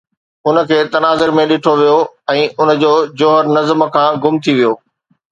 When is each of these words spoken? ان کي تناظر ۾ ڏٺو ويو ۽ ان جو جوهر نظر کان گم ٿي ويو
ان 0.47 0.55
کي 0.69 0.77
تناظر 0.93 1.33
۾ 1.39 1.43
ڏٺو 1.51 1.73
ويو 1.81 1.99
۽ 2.35 2.41
ان 2.61 2.67
جو 2.83 2.93
جوهر 3.19 3.45
نظر 3.59 3.75
کان 3.97 4.09
گم 4.25 4.35
ٿي 4.47 4.53
ويو 4.57 4.73